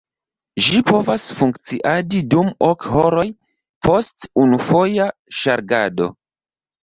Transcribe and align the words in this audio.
Ĝi 0.67 0.77
povas 0.91 1.25
funkciadi 1.41 2.21
dum 2.31 2.47
ok 2.69 2.87
horoj 2.95 3.25
post 3.87 4.27
unufoja 4.45 5.09
ŝargado. 5.41 6.09